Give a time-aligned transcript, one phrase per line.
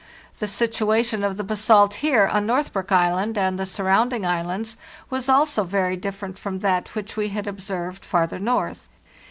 [0.39, 4.77] The situation of the basalt here on Northbrook Island and the surrounding islands
[5.11, 8.89] was BASALTIC ROCK also very different from that which we had observed far ther north.